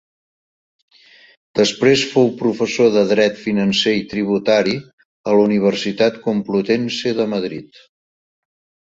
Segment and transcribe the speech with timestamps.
[1.59, 4.73] Després fou professor de dret financer i tributari
[5.33, 7.85] a la Universitat Complutense de Madrid.